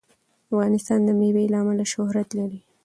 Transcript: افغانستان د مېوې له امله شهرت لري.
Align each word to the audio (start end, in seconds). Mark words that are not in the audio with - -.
افغانستان 0.49 0.99
د 1.03 1.09
مېوې 1.19 1.45
له 1.53 1.57
امله 1.63 1.85
شهرت 1.93 2.29
لري. 2.39 2.59